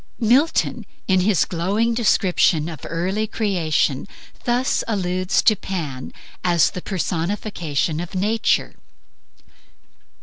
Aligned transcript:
Milton 0.19 0.87
in 1.07 1.19
his 1.19 1.45
glowing 1.45 1.93
description 1.93 2.67
of 2.69 2.81
the 2.81 2.87
early 2.87 3.27
creation, 3.27 4.07
thus 4.45 4.83
alludes 4.87 5.43
to 5.43 5.55
Pan 5.55 6.11
as 6.43 6.71
the 6.71 6.81
personification 6.81 7.99
of 7.99 8.15
Nature 8.15 8.77